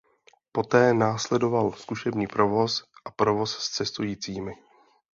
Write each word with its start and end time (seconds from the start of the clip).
Poté 0.51 0.93
následoval 0.93 1.71
zkušební 1.71 2.27
provoz 2.27 2.83
a 3.05 3.11
provoz 3.11 3.57
s 3.57 3.69
cestujícími. 3.69 4.53